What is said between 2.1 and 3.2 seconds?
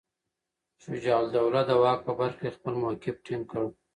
برخه کې خپل موقف